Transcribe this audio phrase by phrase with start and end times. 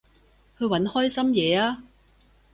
[0.57, 1.77] 去搵開心嘢吖